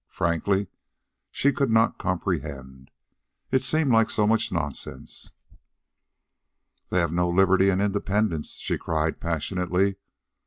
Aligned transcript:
Frankly, 0.09 0.65
she 1.29 1.51
could 1.53 1.69
not 1.69 1.99
comprehend. 1.99 2.89
It 3.51 3.61
seemed 3.61 3.91
like 3.91 4.09
so 4.09 4.25
much 4.25 4.51
nonsense. 4.51 5.31
"Then 6.89 6.97
we 6.97 6.97
have 7.01 7.13
no 7.13 7.29
liberty 7.29 7.69
and 7.69 7.79
independence," 7.79 8.53
she 8.53 8.79
cried 8.79 9.19
passionately. 9.19 9.97